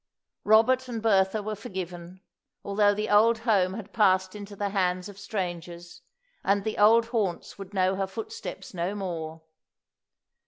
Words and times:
Robert 0.43 0.87
and 0.87 0.99
Bertha 0.99 1.43
were 1.43 1.53
forgiven, 1.53 2.21
although 2.65 2.95
the 2.95 3.07
old 3.07 3.37
home 3.37 3.75
had 3.75 3.93
passed 3.93 4.33
into 4.35 4.55
the 4.55 4.69
hands 4.69 5.07
of 5.07 5.19
strangers, 5.19 6.01
and 6.43 6.63
the 6.63 6.79
old 6.79 7.05
haunts 7.09 7.59
would 7.59 7.71
know 7.75 7.95
her 7.95 8.07
footsteps 8.07 8.73
no 8.73 8.95
more. 8.95 9.43